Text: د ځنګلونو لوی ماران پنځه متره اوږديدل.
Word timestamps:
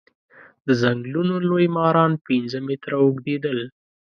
د 0.67 0.67
ځنګلونو 0.81 1.35
لوی 1.49 1.65
ماران 1.77 2.11
پنځه 2.27 2.57
متره 2.67 2.95
اوږديدل. 3.03 3.59